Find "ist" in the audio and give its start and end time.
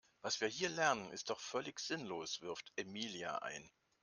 1.11-1.29